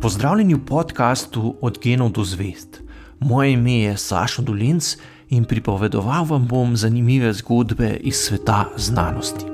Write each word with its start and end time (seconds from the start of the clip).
Pozdravljeni 0.00 0.54
v 0.54 0.64
podkastu 0.64 1.56
Od 1.60 1.78
genov 1.82 2.12
do 2.16 2.24
zvest. 2.24 2.80
Moje 3.18 3.52
ime 3.52 3.72
je 3.72 3.96
Sašo 3.96 4.42
Dolinc 4.42 4.96
in 5.28 5.44
pripovedoval 5.44 6.24
vam 6.24 6.46
bom 6.48 6.76
zanimive 6.76 7.32
zgodbe 7.32 7.96
iz 8.00 8.16
sveta 8.16 8.64
znanosti. 8.76 9.44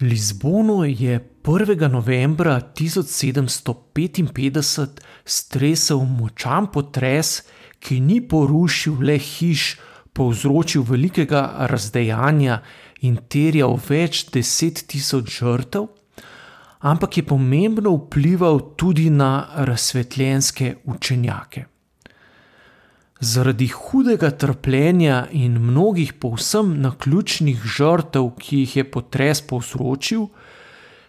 Lizbono 0.00 0.84
je 0.84 1.30
1. 1.44 1.88
novembra 1.88 2.60
1755 2.76 4.88
stresel 5.24 5.98
močan 5.98 6.66
potres, 6.72 7.42
ki 7.80 8.00
ni 8.00 8.28
porušil 8.28 8.94
le 9.00 9.18
hiš, 9.18 9.78
povzročil 10.12 10.82
velikega 10.82 11.66
razdejanja 11.70 12.60
in 13.06 13.18
terjal 13.28 13.78
več 13.88 14.26
deset 14.34 14.84
tisoč 14.90 15.40
žrtev, 15.40 15.88
ampak 16.80 17.18
je 17.18 17.26
pomembno 17.26 17.94
vplival 17.96 18.60
tudi 18.76 19.10
na 19.10 19.48
razsvetljenske 19.54 20.76
učenjake. 20.84 21.66
Zaradi 23.20 23.66
hudega 23.66 24.30
trpljenja 24.30 25.26
in 25.34 25.58
mnogih 25.58 26.12
povsem 26.22 26.76
naključnih 26.80 27.64
žrtev, 27.64 28.30
ki 28.38 28.62
jih 28.62 28.76
je 28.76 28.84
potres 28.90 29.42
povzročil, 29.42 30.28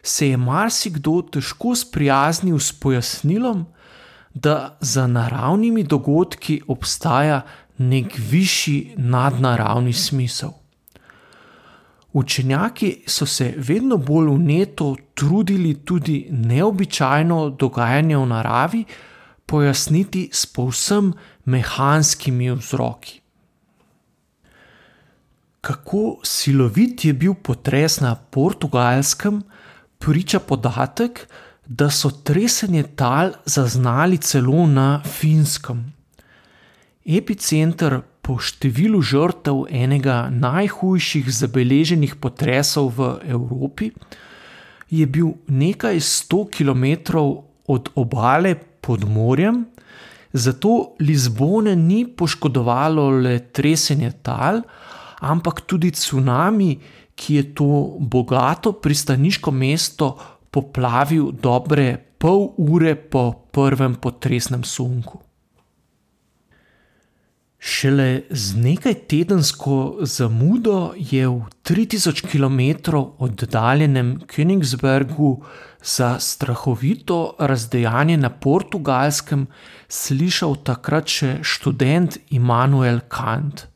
se 0.01 0.29
je 0.29 0.37
marsikdo 0.37 1.21
težko 1.21 1.75
sprijaznil 1.75 2.57
s 2.59 2.73
pojasnilom, 2.73 3.67
da 4.33 4.77
za 4.81 5.07
naravnimi 5.07 5.83
dogodki 5.83 6.61
obstaja 6.67 7.41
nek 7.79 8.15
višji 8.17 8.93
nadnaravni 8.97 9.93
smisel. 9.93 10.51
Učenjaki 12.13 13.03
so 13.07 13.25
se 13.25 13.53
vedno 13.57 13.97
bolj 13.97 14.27
uneto 14.27 14.95
trudili 15.13 15.73
tudi 15.85 16.27
neobičajno 16.31 17.49
dogajanje 17.49 18.17
v 18.17 18.25
naravi 18.25 18.85
pojasniti 19.45 20.29
s 20.33 20.45
povsem 20.45 21.13
mehanskimi 21.45 22.51
vzroki. 22.51 23.21
Kako 25.61 26.19
silovit 26.23 27.05
je 27.05 27.13
bil 27.13 27.33
potres 27.33 27.99
na 27.99 28.15
portugalskem, 28.15 29.41
priča 29.97 30.39
podatek, 30.39 31.27
da 31.67 31.89
so 31.89 32.09
tresenje 32.09 32.83
tal 32.95 33.31
zaznali 33.45 34.17
celo 34.17 34.65
na 34.67 35.01
finskem. 35.05 35.98
Epicenter 37.09 38.03
po 38.21 38.35
številu 38.37 38.99
žrtev 39.01 39.63
enega 39.73 40.27
najhujših 40.29 41.25
zabeleženih 41.25 42.19
potresov 42.21 42.91
v 42.99 43.07
Evropi 43.25 43.89
je 44.93 45.05
bil 45.09 45.31
nekaj 45.49 45.97
sto 46.05 46.45
km 46.45 46.85
od 47.65 47.89
obale 47.97 48.53
pod 48.81 49.09
morjem, 49.09 49.65
zato 50.33 50.93
Lizbone 51.01 51.73
ni 51.75 52.05
poškodovalo 52.05 53.09
le 53.25 53.39
tresenje 53.49 54.11
tal, 54.21 54.61
ampak 55.25 55.65
tudi 55.65 55.89
tsunami, 55.89 56.77
ki 57.17 57.35
je 57.35 57.43
to 57.57 57.97
bogato 57.99 58.77
pristaniško 58.77 59.51
mesto 59.51 60.13
poplavil 60.53 61.33
dobre 61.33 61.97
pol 62.21 62.53
ure 62.57 62.93
po 62.95 63.49
prvem 63.49 63.97
potresnem 63.97 64.61
sunku. 64.63 65.28
Šele 67.59 68.21
z 68.29 68.55
nekaj 68.55 68.93
tedensko 69.11 69.97
zamudo 70.01 70.93
je 70.95 71.27
v 71.27 71.41
3000 71.63 72.23
km 72.31 72.95
oddaljenem 73.17 74.21
Königsbergu 74.27 75.43
za 75.83 76.19
strahovito 76.19 77.35
razdejanje 77.39 78.17
na 78.17 78.29
portugalskem 78.29 79.47
slišal 79.87 80.55
takrat 80.63 81.11
še 81.11 81.33
študent 81.43 82.17
Immanuel 82.31 83.03
Kant. 83.11 83.67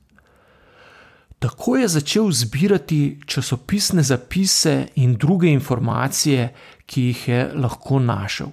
Tako 1.44 1.76
je 1.76 1.88
začel 1.88 2.32
zbirati 2.32 3.20
časopisne 3.28 4.04
zapise 4.04 4.88
in 4.96 5.18
druge 5.20 5.52
informacije, 5.52 6.54
ki 6.86 7.02
jih 7.02 7.28
je 7.28 7.42
lahko 7.56 8.00
našel. 8.00 8.48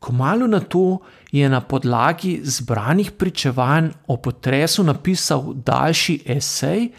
Kmalo 0.00 0.46
na 0.46 0.60
to 0.60 0.98
je 1.32 1.48
na 1.48 1.60
podlagi 1.60 2.40
zbranih 2.44 3.10
pričevanj 3.10 3.90
o 4.06 4.16
potresu 4.16 4.84
napisal 4.84 5.52
daljši 5.54 6.22
esej, 6.26 6.90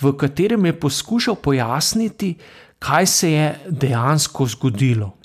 v 0.00 0.12
katerem 0.16 0.66
je 0.66 0.80
poskušal 0.80 1.34
pojasniti, 1.34 2.34
kaj 2.78 3.06
se 3.06 3.32
je 3.32 3.60
dejansko 3.68 4.46
zgodilo. 4.46 5.16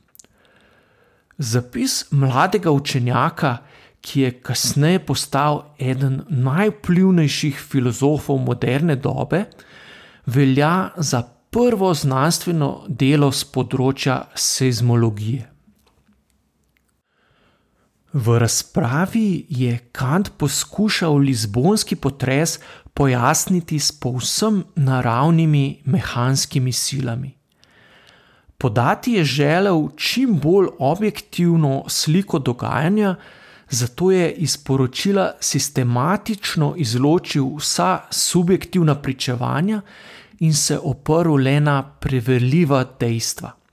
Zapis 1.37 2.11
mladega 2.11 2.71
učenjaka, 2.71 3.57
ki 4.01 4.21
je 4.21 4.31
kasneje 4.41 4.99
postal 5.05 5.63
eden 5.79 6.21
najvplivnejših 6.29 7.57
filozofov 7.57 8.37
moderne 8.37 8.95
dobe, 8.95 9.45
velja 10.25 10.89
za 10.97 11.23
prvo 11.49 11.93
znanstveno 11.93 12.85
delo 12.87 13.31
z 13.31 13.47
področja 13.55 14.19
seizmologije. 14.35 15.54
V 18.15 18.39
razpravi 18.39 19.45
je 19.49 19.77
Kant 19.91 20.29
poskušal 20.37 21.17
lizbonski 21.17 21.95
potres 21.95 22.59
pojasniti 22.93 23.79
s 23.79 23.91
povsem 23.91 24.63
naravnimi 24.75 25.81
mehanskimi 25.85 26.71
silami. 26.71 27.33
Podati 28.57 29.13
je 29.13 29.23
želel 29.23 29.89
čim 29.97 30.39
bolj 30.39 30.67
objektivno 30.79 31.83
sliko 31.87 32.39
dogajanja, 32.39 33.15
zato 33.69 34.11
je 34.11 34.31
iz 34.31 34.57
poročila 34.57 35.31
sistematično 35.39 36.73
izločil 36.77 37.55
vsa 37.57 37.99
subjektivna 38.11 38.95
pričevanja 38.95 39.81
in 40.39 40.53
se 40.53 40.79
oprl 40.79 41.35
le 41.35 41.59
na 41.59 41.83
preverljiva 41.99 42.85
dejstva 42.99 43.64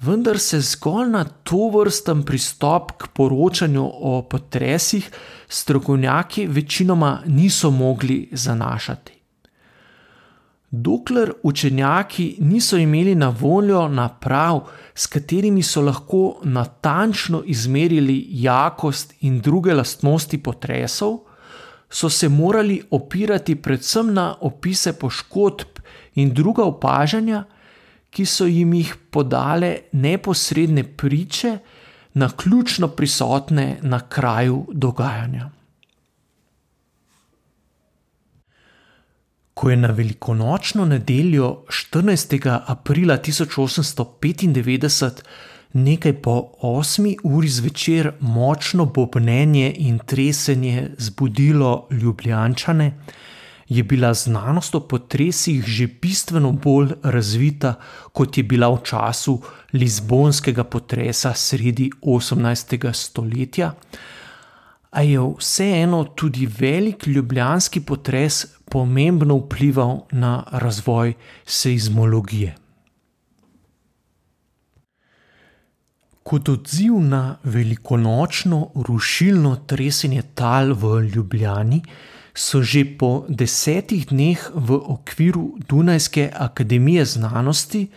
vendar 0.00 0.38
se 0.38 0.60
zgolj 0.60 1.10
na 1.10 1.24
to 1.24 1.68
vrsten 1.74 2.22
pristop 2.22 2.92
k 2.98 3.06
poročanju 3.14 3.90
o 3.92 4.22
potresih 4.22 5.10
strokovnjaki 5.48 6.46
večinoma 6.46 7.22
niso 7.26 7.70
mogli 7.70 8.28
zanašati. 8.32 9.12
Dokler 10.70 11.32
učenjaki 11.42 12.36
niso 12.40 12.76
imeli 12.76 13.14
na 13.14 13.28
voljo 13.40 13.88
naprav, 13.88 14.60
s 14.94 15.06
katerimi 15.06 15.62
so 15.62 15.80
lahko 15.80 16.40
natančno 16.44 17.42
izmerili 17.46 18.26
jakost 18.28 19.14
in 19.20 19.40
druge 19.40 19.74
lastnosti 19.74 20.42
potresov, 20.42 21.18
so 21.90 22.10
se 22.10 22.28
morali 22.28 22.82
opirati 22.90 23.54
predvsem 23.54 24.12
na 24.14 24.34
opise 24.40 24.92
poškodb 24.92 25.80
in 26.14 26.34
druga 26.34 26.64
opažanja, 26.64 27.44
ki 28.10 28.26
so 28.26 28.46
jim 28.46 28.74
jih 28.74 28.94
podale 29.10 29.76
neposredne 29.92 30.84
priče, 30.84 31.58
na 32.18 32.30
ključno 32.36 32.88
prisotne 32.88 33.78
na 33.82 34.08
kraju 34.08 34.66
dogajanja. 34.72 35.50
Ko 39.54 39.70
je 39.70 39.76
na 39.76 39.88
velikonočno 39.88 40.84
nedeljo 40.84 41.64
14. 41.68 42.60
aprila 42.66 43.18
1895 43.18 45.10
nekaj 45.72 46.22
po 46.22 46.50
8. 46.62 47.16
uri 47.22 47.48
zvečer 47.48 48.12
močno 48.20 48.84
bobnenje 48.84 49.74
in 49.78 49.98
tresenje 49.98 50.90
zbudilo 50.98 51.88
ljubljančane, 51.90 52.92
je 53.68 53.82
bila 53.82 54.14
znanost 54.14 54.74
o 54.74 54.80
potresih 54.80 55.64
že 55.66 55.86
bistveno 55.86 56.52
bolj 56.52 56.94
razvita, 57.02 57.74
kot 58.12 58.38
je 58.38 58.44
bila 58.44 58.68
v 58.68 58.82
času 58.84 59.40
Lizbonskega 59.72 60.64
potresa 60.64 61.34
sredi 61.34 61.90
18. 62.02 62.92
stoletja, 62.92 63.74
a 64.90 65.02
je 65.02 65.20
vseeno 65.38 66.04
tudi 66.04 66.46
velik 66.46 67.06
ljubljanski 67.06 67.80
potres 67.80 68.46
pomembno 68.70 69.36
vplival 69.36 70.00
na 70.12 70.44
razvoj 70.52 71.12
seizmologije. 71.44 72.56
Kot 76.22 76.48
odziv 76.48 77.00
na 77.00 77.36
velikonočno 77.44 78.70
rušilno 78.74 79.56
tresenje 79.56 80.22
tal 80.34 80.72
v 80.72 81.00
Ljubljani, 81.14 81.82
so 82.38 82.62
že 82.62 82.86
po 82.86 83.26
desetih 83.26 84.06
dneh 84.14 84.38
v 84.54 84.78
okviru 84.78 85.58
Dunajske 85.66 86.30
akademije 86.30 87.18
znanosti 87.18 87.90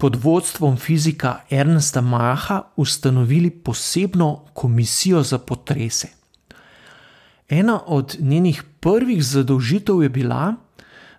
pod 0.00 0.16
vodstvom 0.16 0.80
fizika 0.80 1.44
Ernsta 1.52 2.00
Maha 2.00 2.72
ustanovili 2.80 3.50
posebno 3.50 4.48
komisijo 4.56 5.22
za 5.22 5.38
potrese. 5.38 6.08
Ena 7.48 7.80
od 7.86 8.16
njenih 8.20 8.64
prvih 8.80 9.20
zadolžitev 9.24 10.02
je 10.02 10.08
bila, 10.08 10.54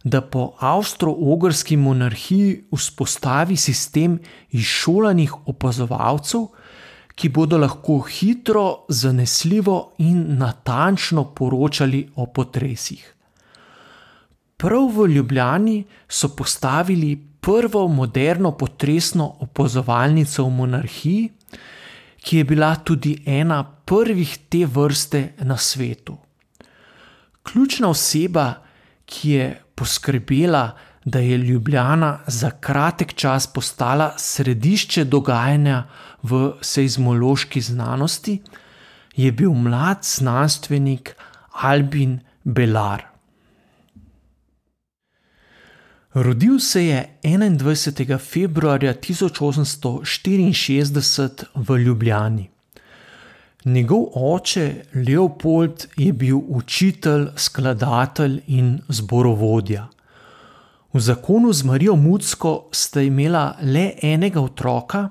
da 0.03 0.21
po 0.21 0.53
avstro-ogrski 0.59 1.77
monarhiji 1.77 2.63
vzpostavi 2.73 3.55
sistem 3.57 4.19
izšolanih 4.51 5.47
opazovalcev, 5.47 6.49
ki 7.15 7.29
bodo 7.29 7.57
lahko 7.57 7.99
hitro, 7.99 8.85
zanesljivo 8.89 9.93
in 9.97 10.37
natančno 10.37 11.23
poročali 11.35 12.09
o 12.15 12.25
potresih. 12.25 13.15
Prav 14.57 14.87
v 14.95 15.07
Ljubljani 15.07 15.83
so 16.07 16.29
postavili 16.35 17.15
prvo 17.41 17.87
moderno 17.87 18.51
potresno 18.57 19.35
opazovalnico 19.39 20.43
v 20.43 20.49
monarhiji, 20.49 21.29
ki 22.25 22.37
je 22.37 22.43
bila 22.43 22.75
tudi 22.75 23.17
ena 23.25 23.63
prvih 23.63 24.37
te 24.49 24.65
vrste 24.65 25.33
na 25.39 25.57
svetu. 25.57 26.17
Ključna 27.43 27.89
oseba, 27.89 28.53
ki 29.05 29.29
je 29.29 29.61
poskrbela, 29.75 30.71
da 31.05 31.19
je 31.19 31.37
Ljubljana 31.37 32.19
za 32.27 32.49
kratek 32.49 33.13
čas 33.13 33.47
postala 33.47 34.13
središče 34.17 35.03
dogajanja 35.03 35.83
v 36.25 36.53
seizmološki 36.61 37.61
znanosti, 37.61 38.41
je 39.15 39.31
bil 39.31 39.53
mlad 39.53 40.03
znanstvenik 40.03 41.15
Albin 41.61 42.19
Belar. 42.43 43.15
Rodil 46.15 46.59
se 46.59 46.85
je 46.85 47.19
21. 47.23 48.19
februarja 48.19 48.93
1864 48.93 51.43
v 51.55 51.77
Ljubljani. 51.77 52.49
Njegov 53.65 54.05
oče 54.13 54.75
Leopold 54.93 55.87
je 55.97 56.13
bil 56.13 56.39
učitelj, 56.47 57.27
skladatelj 57.35 58.41
in 58.47 58.79
zborovodja. 58.87 59.87
V 60.93 60.99
zakonu 60.99 61.53
z 61.53 61.63
Marijo 61.63 61.95
Mudsko 61.95 62.69
sta 62.71 63.01
imela 63.01 63.55
le 63.61 63.91
enega 64.01 64.41
otroka, 64.41 65.09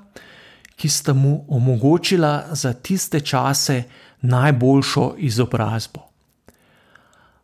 ki 0.77 0.89
sta 0.89 1.13
mu 1.13 1.45
omogočila 1.49 2.45
za 2.53 2.73
tiste 2.73 3.21
čase 3.21 3.83
najboljšo 4.21 5.15
izobrazbo. 5.19 6.01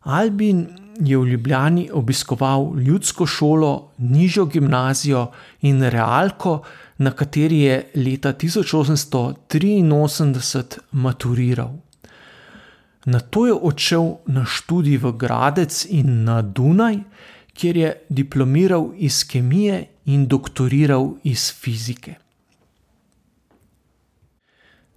Albin 0.01 0.67
je 0.99 1.17
v 1.17 1.25
Ljubljani 1.25 1.89
obiskoval 1.93 2.79
ljudsko 2.79 3.25
šolo, 3.25 3.91
nižjo 3.97 4.45
gimnazijo 4.45 5.31
in 5.61 5.83
realko, 5.83 6.61
na 6.97 7.11
kateri 7.11 7.59
je 7.59 7.91
leta 7.95 8.33
1883 8.33 10.77
maturiral. 10.91 11.71
Na 13.05 13.19
to 13.19 13.47
je 13.47 13.53
odšel 13.53 14.15
na 14.25 14.45
študij 14.45 14.97
v 14.97 15.11
Gradec 15.17 15.85
in 15.89 16.23
na 16.23 16.41
Dunaj, 16.41 16.97
kjer 17.53 17.77
je 17.77 17.95
diplomiral 18.09 18.91
iz 18.95 19.27
kemije 19.27 19.85
in 20.05 20.27
doktoriral 20.27 21.13
iz 21.23 21.53
fizike. 21.53 22.15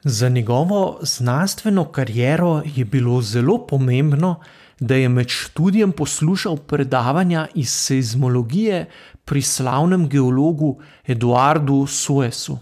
Za 0.05 0.29
njegovo 0.29 0.99
znanstveno 1.03 1.85
kariero 1.85 2.63
je 2.77 2.85
bilo 2.85 3.23
zelo 3.23 3.67
pomembno, 3.67 4.41
da 4.81 4.95
je 4.95 5.09
med 5.09 5.29
študijem 5.29 5.93
poslušal 5.93 6.57
predavanja 6.57 7.47
iz 7.55 7.71
seizmologije 7.71 8.89
pri 9.25 9.43
slavnem 9.43 10.09
geologu 10.09 10.79
Eduardu 11.07 11.87
Suesu. 11.87 12.59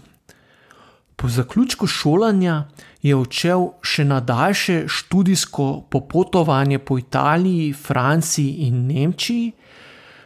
Po 1.15 1.27
zaključku 1.27 1.87
šolanja 1.87 2.63
je 3.01 3.15
odšel 3.15 3.67
še 3.81 4.05
na 4.05 4.19
daljše 4.19 4.85
študijsko 4.87 5.81
popotovanje 5.89 6.79
po 6.79 6.97
Italiji, 6.97 7.73
Franciji 7.73 8.53
in 8.67 8.87
Nemčiji, 8.87 9.51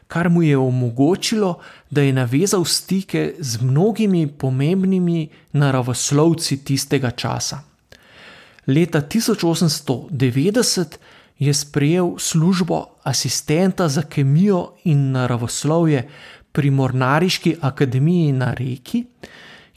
kar 0.07 0.30
mu 0.30 0.42
je 0.42 0.57
omogočilo, 0.57 1.59
da 1.89 2.01
je 2.01 2.13
navezal 2.13 2.65
stike 2.65 3.33
z 3.39 3.62
mnogimi 3.62 4.27
pomembnimi 4.27 5.30
naravoslovci 5.51 6.63
tistega 6.63 7.12
časa. 7.12 7.59
Leta 8.68 9.01
1890 9.01 10.86
je 11.39 11.54
sprejel 11.54 12.13
službo 12.18 12.86
asistenta 13.04 13.88
za 13.88 14.01
kemijo 14.01 14.74
in 14.83 15.12
naravoslovje 15.12 16.09
pri 16.51 16.71
Mornariški 16.71 17.56
akademiji 17.62 18.31
na 18.31 18.54
Reki, 18.54 19.06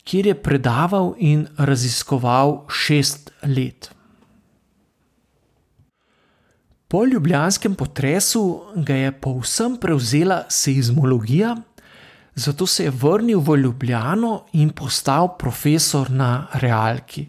kjer 0.05 0.27
je 0.27 0.35
predaval 0.35 1.15
in 1.19 1.47
raziskoval 1.57 2.65
šest 2.69 3.31
let. 3.43 4.00
Po 6.91 7.05
ljubljanskem 7.05 7.75
potresu 7.75 8.61
ga 8.75 8.95
je 8.95 9.13
povsem 9.13 9.77
prevzela 9.77 10.45
seizmologija, 10.49 11.57
zato 12.35 12.67
se 12.67 12.85
je 12.85 12.91
vrnil 12.91 13.41
v 13.41 13.57
Ljubljano 13.57 14.45
in 14.53 14.71
postal 14.71 15.37
profesor 15.39 16.11
na 16.11 16.47
realki. 16.53 17.29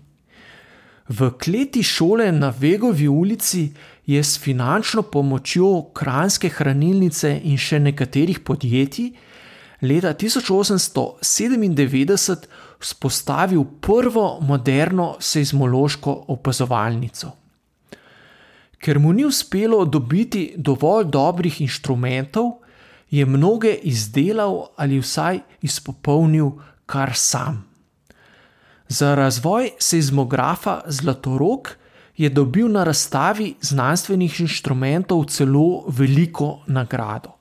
V 1.09 1.31
kleti 1.43 1.83
šole 1.83 2.31
na 2.31 2.53
Vegovi 2.59 3.07
ulici 3.07 3.73
je 4.05 4.23
s 4.23 4.39
finančno 4.39 5.01
pomočjo 5.01 5.81
Kranske 5.93 6.49
hranilnice 6.49 7.39
in 7.43 7.57
še 7.57 7.79
nekaterih 7.79 8.39
podjetij 8.39 9.11
leta 9.81 10.13
1897 10.13 12.35
vzpostavil 12.79 13.63
prvo 13.81 14.39
moderno 14.41 15.15
seizmološko 15.19 16.25
opazovalnico. 16.27 17.40
Ker 18.81 18.99
mu 18.99 19.13
ni 19.13 19.25
uspelo 19.25 19.85
dobiti 19.85 20.53
dovolj 20.57 21.05
dobrih 21.05 21.61
inštrumentov, 21.61 22.51
je 23.11 23.25
mnoge 23.25 23.73
izdelal 23.83 24.65
ali 24.75 24.99
vsaj 24.99 25.39
izpopolnil 25.61 26.51
kar 26.85 27.11
sam. 27.15 27.65
Za 28.87 29.15
razvoj 29.15 29.69
seizmografa 29.79 30.81
Zlatorog 30.87 31.69
je 32.17 32.29
dobil 32.29 32.71
na 32.71 32.83
razstavi 32.83 33.53
znanstvenih 33.61 34.39
inštrumentov 34.41 35.25
celo 35.25 35.85
veliko 35.87 36.59
nagrado. 36.67 37.31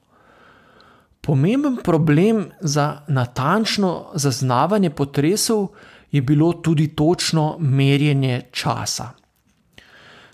Pomemben 1.21 1.77
problem 1.85 2.51
za 2.61 3.01
natančno 3.09 4.07
zaznavanje 4.15 4.91
potresov 4.91 5.69
je 6.11 6.23
bilo 6.23 6.53
tudi 6.53 6.89
točno 6.89 7.57
merjenje 7.59 8.43
časa. 8.53 9.11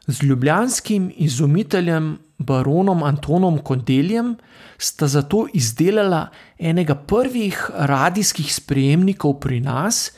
Z 0.07 0.23
ljubljanskim 0.23 1.13
izumiteljem 1.17 2.19
baronom 2.39 3.03
Antonom 3.03 3.59
Kondeljem 3.59 4.37
sta 4.79 5.07
zato 5.07 5.47
izdelala 5.55 6.29
enega 6.59 6.95
prvih 6.95 7.71
radijskih 7.75 8.55
sprejemnikov 8.55 9.41
pri 9.41 9.61
nas, 9.61 10.13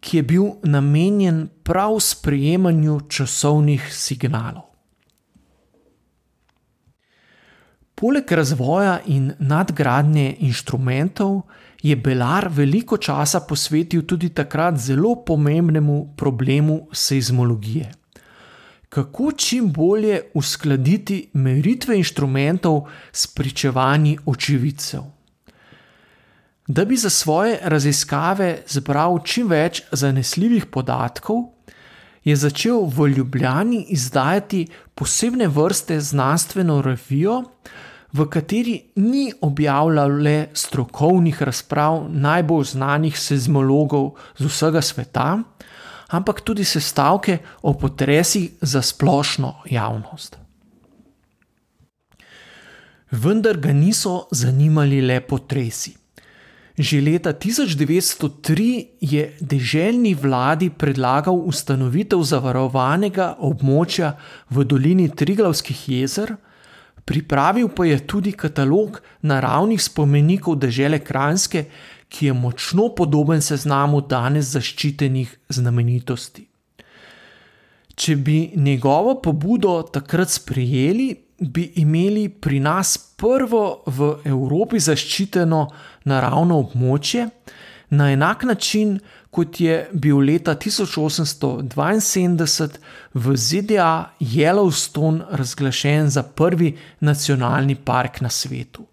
ki 0.00 0.16
je 0.16 0.22
bil 0.22 0.44
namenjen 0.62 1.48
prav 1.62 1.98
sprejemanju 2.00 3.00
časovnih 3.08 3.88
signalov. 3.90 4.62
Poleg 7.94 8.32
razvoja 8.32 9.00
in 9.06 9.32
nadgradnje 9.38 10.36
inštrumentov 10.38 11.40
je 11.82 11.96
Belar 11.96 12.48
veliko 12.50 12.96
časa 12.96 13.40
posvetil 13.48 14.02
tudi 14.06 14.28
takrat 14.28 14.76
zelo 14.76 15.14
pomembnemu 15.24 16.14
problemu 16.16 16.88
seizmologije 16.92 18.03
kako 18.94 19.32
čim 19.32 19.72
bolje 19.72 20.20
uskladiti 20.34 21.28
meritve 21.32 21.96
inštrumentov 21.98 22.84
s 23.12 23.26
pričevanji 23.26 24.18
očividcev. 24.26 25.02
Da 26.66 26.84
bi 26.84 26.96
za 26.96 27.10
svoje 27.10 27.58
raziskave 27.62 28.62
zbral 28.66 29.18
čim 29.24 29.48
več 29.50 29.82
zanesljivih 29.92 30.66
podatkov, 30.66 31.42
je 32.24 32.36
začel 32.36 32.86
v 32.86 33.08
Ljubljani 33.16 33.82
izdajati 33.88 34.66
posebne 34.94 35.48
vrste 35.48 35.98
znanstveno 36.00 36.78
revijo, 36.82 37.42
v 38.12 38.28
kateri 38.30 38.76
ni 38.96 39.32
objavljal 39.40 40.22
le 40.22 40.36
strokovnih 40.54 41.42
razprav 41.42 42.06
najbolj 42.10 42.64
znanih 42.64 43.18
seizmologov 43.18 44.14
z 44.38 44.46
vsega 44.46 44.82
sveta, 44.82 45.42
ampak 46.14 46.40
tudi 46.46 46.64
sestavke 46.64 47.38
o 47.62 47.74
potresih 47.74 48.50
za 48.60 48.82
splošno 48.82 49.54
javnost. 49.70 50.38
Vendar 53.10 53.58
ga 53.62 53.72
niso 53.72 54.26
zanimali 54.30 55.00
le 55.00 55.20
potresi. 55.20 55.94
Že 56.74 57.00
leta 57.06 57.30
1903 57.30 58.98
je 59.00 59.22
deželni 59.38 60.14
vladi 60.18 60.72
predlagal 60.74 61.36
ustanovitev 61.46 62.24
zavarovanega 62.26 63.36
območja 63.38 64.16
v 64.50 64.64
dolini 64.66 65.06
Triglavskih 65.06 65.84
jezer, 65.86 66.34
pripravil 67.06 67.70
pa 67.70 67.86
je 67.86 68.00
tudi 68.02 68.32
katalog 68.34 68.98
naravnih 69.22 69.78
spomenikov 69.78 70.58
dežele 70.58 70.98
Kranske, 70.98 71.68
ki 72.08 72.26
je 72.26 72.32
močno 72.32 72.88
podoben 72.94 73.42
seznamu 73.42 74.00
danes 74.00 74.52
zaščitenih 74.54 75.36
znamenitosti. 75.48 76.46
Če 77.94 78.16
bi 78.16 78.52
njegovo 78.56 79.20
pobudo 79.22 79.82
takrat 79.92 80.30
sprejeli, 80.30 81.24
bi 81.38 81.72
imeli 81.82 82.28
pri 82.28 82.60
nas 82.60 82.98
prvo 83.16 83.82
v 83.86 84.16
Evropi 84.24 84.80
zaščiteno 84.80 85.68
naravno 86.10 86.58
območje, 86.62 87.28
na 87.90 88.12
enak 88.12 88.44
način, 88.44 89.00
kot 89.30 89.60
je 89.60 89.88
bil 89.92 90.18
leta 90.18 90.54
1872 90.54 92.68
v 93.14 93.36
ZDA 93.36 94.10
Yellowstone 94.20 95.22
razglašen 95.30 96.10
za 96.10 96.22
prvi 96.22 96.76
nacionalni 97.00 97.74
park 97.74 98.20
na 98.20 98.30
svetu. 98.30 98.86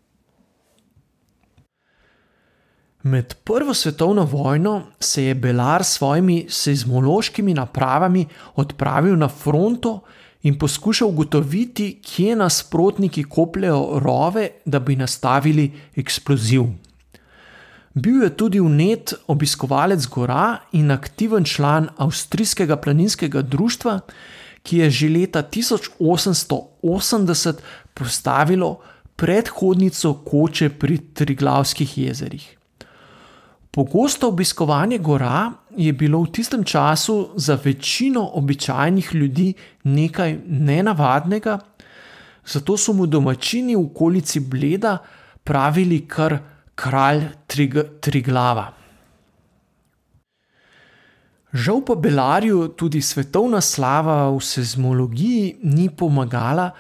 Med 3.04 3.34
Prvo 3.44 3.74
svetovno 3.74 4.24
vojno 4.24 4.84
se 5.00 5.24
je 5.24 5.36
Belar 5.36 5.84
s 5.84 5.88
svojimi 5.88 6.46
seizmološkimi 6.50 7.54
napravami 7.54 8.26
odpravil 8.56 9.18
na 9.18 9.28
fronto 9.28 10.00
in 10.44 10.60
poskušal 10.60 11.10
ugotoviti, 11.10 12.00
kje 12.04 12.36
nasprotniki 12.36 13.24
kopljajo 13.24 14.00
rove, 14.00 14.50
da 14.66 14.80
bi 14.80 14.96
nastavili 14.96 15.72
eksploziv. 15.96 16.64
Bil 17.94 18.24
je 18.24 18.38
tudi 18.38 18.60
unet 18.60 19.14
obiskovalec 19.28 20.08
gora 20.08 20.58
in 20.72 20.92
aktiven 20.92 21.44
član 21.44 21.88
avstrijskega 21.98 22.76
planinskega 22.76 23.42
društva, 23.42 24.00
ki 24.64 24.78
je 24.78 24.90
že 24.90 25.10
leta 25.10 25.44
1880 25.44 27.54
postavilo 27.94 28.80
predhodnico 29.16 30.14
koče 30.14 30.70
pri 30.70 30.98
Triglavskih 30.98 31.98
jezerih. 31.98 32.61
Pogosto 33.72 34.28
obiskovanje 34.28 34.98
gora 34.98 35.52
je 35.78 35.94
bilo 35.94 36.20
v 36.22 36.32
tistem 36.32 36.64
času 36.64 37.30
za 37.36 37.56
večino 37.64 38.26
običajnih 38.34 39.10
ljudi 39.14 39.54
nekaj 39.84 40.40
nenavadnega, 40.48 41.60
zato 42.46 42.78
so 42.78 42.94
mu 42.94 43.06
domačini 43.06 43.76
v 43.76 43.86
okolici 43.86 44.40
Bleda 44.40 44.98
pravili 45.44 46.08
kar 46.08 46.38
kralj 46.76 47.24
trig 47.48 47.78
Triglava. 48.02 48.74
Žal 51.54 51.82
pa 51.86 51.96
Belarju 51.96 52.68
tudi 52.76 53.02
svetovna 53.02 53.62
slava 53.62 54.30
v 54.32 54.40
seizmologiji 54.40 55.60
ni 55.64 55.90
pomagala, 55.90 56.72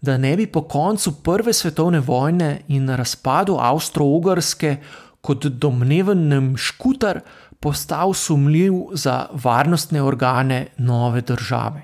da 0.00 0.16
ne 0.16 0.36
bi 0.36 0.46
po 0.46 0.62
koncu 0.62 1.12
Prve 1.22 1.52
svetovne 1.52 2.00
vojne 2.00 2.60
in 2.68 2.88
razpadu 2.88 3.54
Avstro-Ogrske 3.54 4.76
kot 5.26 5.48
domneven 5.58 6.54
škutar 6.56 7.20
postal 7.60 8.14
sumljiv 8.14 8.72
za 8.94 9.26
varnostne 9.42 10.02
organe 10.02 10.66
nove 10.78 11.20
države. 11.20 11.82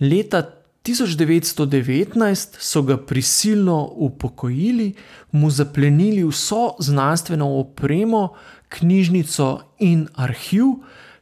Leta 0.00 0.42
1919 0.84 2.56
so 2.58 2.82
ga 2.82 2.96
prisilno 2.96 3.90
upokojili, 3.94 4.94
mu 5.32 5.50
zaplenili 5.50 6.24
vso 6.24 6.74
znanstveno 6.78 7.48
opremo, 7.58 8.28
knjižnico 8.68 9.60
in 9.78 10.08
arhiv, 10.14 10.64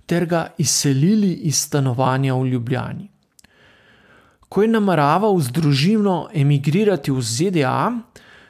ter 0.06 0.26
ga 0.26 0.46
izselili 0.58 1.32
iz 1.32 1.56
stanovanja 1.56 2.34
v 2.34 2.46
Ljubljani. 2.46 3.08
Ko 4.48 4.62
je 4.62 4.68
nameraval 4.68 5.38
z 5.40 5.52
družino 5.52 6.28
emigrirati 6.34 7.10
v 7.10 7.22
ZDA, 7.22 7.92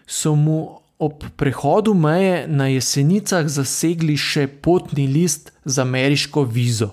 so 0.07 0.35
mu 0.35 0.82
ob 1.03 1.25
prehodu 1.37 1.95
meje 1.95 2.47
na 2.47 2.69
jesenicah 2.71 3.49
zasegli 3.51 4.15
še 4.15 4.47
potni 4.47 5.09
list 5.11 5.51
z 5.65 5.83
ameriško 5.83 6.45
vizo. 6.47 6.93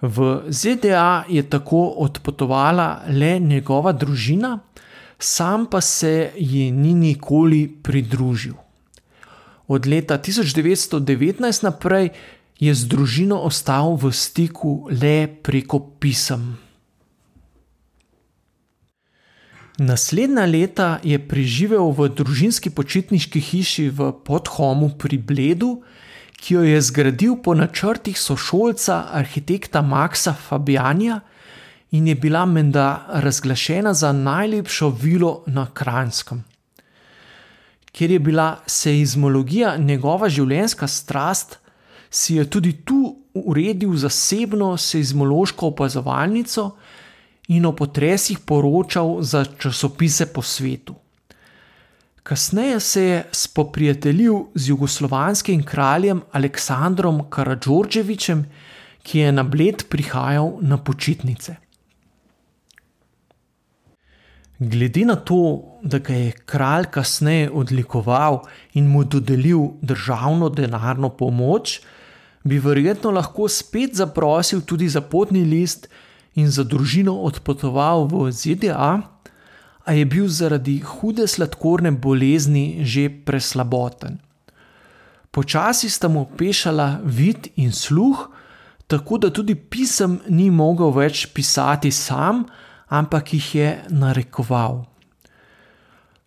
V 0.00 0.46
ZDA 0.48 1.26
je 1.28 1.42
tako 1.42 1.82
odpotovala 2.06 3.10
le 3.10 3.38
njegova 3.42 3.92
družina, 3.92 4.58
sam 5.18 5.66
pa 5.66 5.80
se 5.80 6.30
ji 6.38 6.70
ni 6.70 6.94
nikoli 6.94 7.66
pridružil. 7.82 8.54
Od 9.68 9.86
leta 9.86 10.18
1919 10.18 11.64
naprej 11.66 12.08
je 12.58 12.74
z 12.74 12.88
družino 12.88 13.42
ostal 13.44 13.98
v 14.00 14.14
stiku 14.14 14.88
le 14.90 15.26
preko 15.42 15.82
pisem. 16.00 16.67
Naslednja 19.78 20.42
leta 20.44 20.98
je 21.06 21.14
preživel 21.22 21.92
v 21.94 22.08
družinski 22.10 22.70
počitniški 22.74 23.38
hiši 23.38 23.84
v 23.94 24.08
Podhomu 24.26 24.88
pri 24.98 25.20
Bledu, 25.22 25.84
ki 26.34 26.54
jo 26.54 26.62
je 26.66 26.80
zgradil 26.82 27.36
po 27.38 27.54
načrtih 27.54 28.18
sošolca 28.18 29.14
arhitekta 29.14 29.78
Maxa 29.86 30.34
Fabianja 30.34 31.20
in 31.94 32.10
je 32.10 32.16
bila 32.18 32.42
menda 32.42 33.06
razglašena 33.22 33.94
za 33.94 34.10
najlepšo 34.12 34.90
vilo 34.90 35.46
na 35.46 35.68
Kranjskem. 35.70 36.42
Ker 37.94 38.10
je 38.10 38.18
bila 38.18 38.58
seizmologija 38.66 39.76
njegova 39.78 40.26
življenjska 40.26 40.90
strast, 40.90 41.58
si 42.10 42.34
je 42.34 42.50
tudi 42.50 42.72
tu 42.82 43.14
uredil 43.34 43.94
zasebno 43.94 44.76
seizmološko 44.76 45.70
opazovalnico 45.70 46.72
in 47.48 47.66
o 47.66 47.72
potresih 47.72 48.38
poročal 48.38 49.22
za 49.22 49.44
časopise 49.44 50.26
po 50.32 50.42
svetu. 50.42 50.94
Kasneje 52.22 52.80
se 52.80 53.02
je 53.02 53.24
spoprijateljil 53.32 54.34
z 54.54 54.68
jugoslovanskim 54.68 55.62
kraljem 55.62 56.20
Aleksandrom 56.32 57.22
Karadžorđevičem, 57.30 58.44
ki 59.02 59.18
je 59.18 59.32
na 59.32 59.42
Bled 59.42 59.84
prihajal 59.88 60.58
na 60.60 60.76
počitnice. 60.76 61.56
Glede 64.58 65.04
na 65.04 65.16
to, 65.16 65.64
da 65.82 65.98
ga 65.98 66.14
je 66.14 66.32
kralj 66.32 66.90
kasneje 66.90 67.50
odlikoval 67.50 68.42
in 68.74 68.90
mu 68.90 69.04
dodelil 69.04 69.78
državno 69.82 70.48
denarno 70.48 71.08
pomoč, 71.08 71.80
bi 72.44 72.58
verjetno 72.58 73.10
lahko 73.10 73.48
spet 73.48 73.94
zaprosil 73.94 74.60
tudi 74.60 74.88
za 74.88 75.00
potni 75.00 75.44
list 75.44 75.88
in 76.38 76.50
za 76.54 76.62
družino 76.62 77.16
odpotoval 77.26 78.06
v 78.06 78.30
ZDA, 78.30 79.18
a 79.88 79.92
je 79.96 80.04
bil 80.04 80.28
zaradi 80.28 80.78
hude 80.84 81.24
sladkorne 81.26 81.90
bolezni 81.96 82.84
že 82.84 83.08
preslaboten. 83.08 84.20
Počasi 85.32 85.88
sta 85.88 86.08
mu 86.12 86.28
pešala 86.28 87.00
vid 87.04 87.48
in 87.56 87.72
sluh, 87.72 88.28
tako 88.86 89.18
da 89.18 89.32
tudi 89.32 89.56
pisem 89.56 90.20
ni 90.28 90.50
mogel 90.52 90.92
več 90.92 91.26
pisati 91.32 91.90
sam, 91.90 92.44
ampak 92.88 93.32
jih 93.32 93.48
je 93.54 93.68
narekoval. 93.88 94.84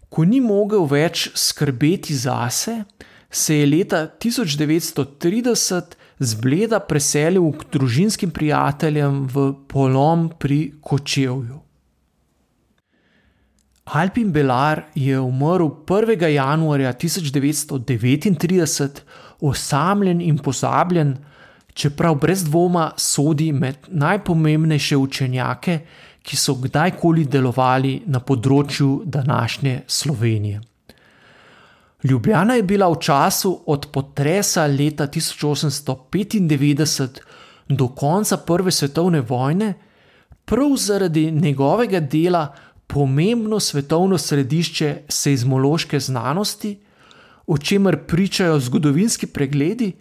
Ko 0.10 0.26
ni 0.26 0.42
mogel 0.42 0.90
več 0.90 1.30
skrbeti 1.38 2.18
zase, 2.18 2.84
se 3.32 3.62
je 3.62 3.66
leta 3.66 4.10
1930 4.10 6.01
z 6.22 6.38
Bleda 6.38 6.78
preselil 6.80 7.50
k 7.58 7.66
družinskim 7.74 8.30
prijateljem 8.30 9.26
v 9.26 9.54
Polom 9.68 10.30
pri 10.38 10.78
Kočevju. 10.82 11.62
Alpin 13.92 14.32
Belar 14.32 14.84
je 14.96 15.20
umrl 15.20 15.68
1. 15.82 16.28
januarja 16.30 16.94
1939, 16.94 19.02
osamljen 19.42 20.22
in 20.22 20.38
pozabljen, 20.38 21.18
čeprav 21.74 22.16
brez 22.16 22.44
dvoma 22.46 22.92
sodi 22.98 23.52
med 23.52 23.76
najpomembnejše 23.90 24.98
učenjake, 24.98 25.80
ki 26.22 26.38
so 26.38 26.54
kdajkoli 26.62 27.26
delovali 27.26 28.02
na 28.06 28.20
področju 28.22 29.02
današnje 29.06 29.82
Slovenije. 29.88 30.71
Ljubljana 32.04 32.54
je 32.54 32.64
bila 32.64 32.90
v 32.90 32.96
času 33.00 33.60
od 33.66 33.88
potresa 33.92 34.66
leta 34.66 35.08
1895 35.08 37.20
do 37.70 37.88
konca 37.88 38.38
Prve 38.38 38.72
svetovne 38.72 39.22
vojne 39.22 39.74
prav 40.46 40.76
zaradi 40.78 41.32
njegovega 41.32 42.00
dela 42.00 42.56
pomembno 42.88 43.60
svetovno 43.60 44.18
središče 44.18 45.02
seizmološke 45.10 46.00
znanosti, 46.00 46.80
o 47.48 47.58
čemer 47.58 47.98
pričajo 48.08 48.60
zgodovinski 48.60 49.28
pregledi, 49.28 49.92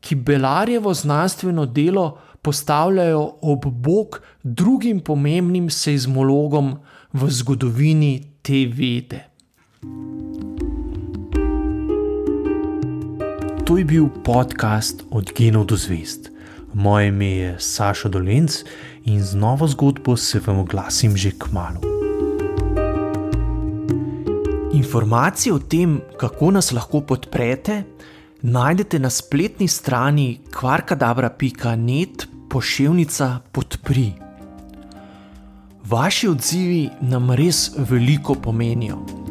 ki 0.00 0.14
Belarjevo 0.14 0.94
znanstveno 0.94 1.66
delo 1.66 2.18
postavljajo 2.42 3.34
ob 3.42 3.66
bok 3.66 4.20
drugim 4.42 5.00
pomembnim 5.00 5.70
seizmologom 5.70 6.78
v 7.12 7.30
zgodovini 7.30 8.22
te 8.42 8.66
vede. 8.66 9.24
To 13.72 13.78
je 13.80 13.88
bil 13.88 14.08
podcast 14.24 15.00
Od 15.08 15.32
genov 15.32 15.64
do 15.64 15.80
zvest. 15.80 16.28
Moje 16.76 17.08
ime 17.08 17.26
je 17.26 17.50
Saša 17.56 18.08
Dolence 18.12 18.68
in 19.08 19.24
z 19.24 19.32
novo 19.32 19.64
zgodbo 19.64 20.12
se 20.16 20.40
vam 20.44 20.58
oglasim 20.60 21.16
že 21.16 21.32
k 21.32 21.48
malu. 21.52 21.80
Informacije 24.76 25.54
o 25.54 25.58
tem, 25.58 26.02
kako 26.20 26.50
nas 26.50 26.68
lahko 26.72 27.00
podprete, 27.00 27.82
najdete 28.42 28.98
na 28.98 29.10
spletni 29.10 29.68
strani 29.68 30.40
kvarkadabra.net 30.52 32.28
pošiljka 32.52 33.40
podpri. 33.52 34.12
Vaši 35.88 36.28
odzivi 36.28 36.90
nam 37.00 37.32
res 37.32 37.70
veliko 37.76 38.34
pomenijo. 38.34 39.21